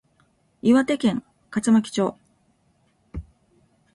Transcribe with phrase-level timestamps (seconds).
[0.63, 2.15] 岩手県葛巻町